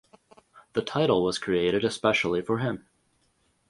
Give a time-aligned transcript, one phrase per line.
[0.73, 2.87] The title was created especially for him.